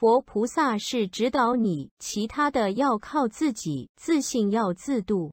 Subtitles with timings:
[0.00, 5.30] 佛菩萨是指导你其他的要靠自己自信要自度。